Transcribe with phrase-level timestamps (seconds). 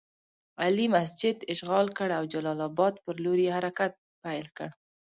[0.63, 3.91] علي مسجد اشغال کړ او جلال اباد پر لور یې حرکت
[4.23, 4.69] پیل کړ.